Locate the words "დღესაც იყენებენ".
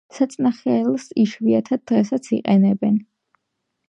1.91-2.97